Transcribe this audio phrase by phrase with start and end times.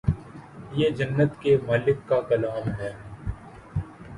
[0.73, 2.91] یہ جنت کے مالک کا کلام ہے